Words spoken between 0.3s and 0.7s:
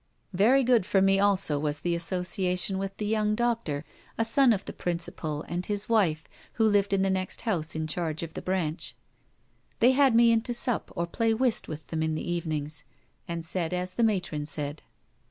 Very